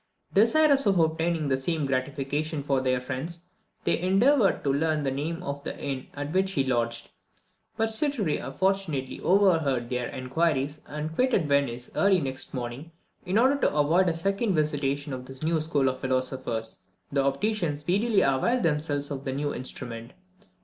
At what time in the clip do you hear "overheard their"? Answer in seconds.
9.21-10.09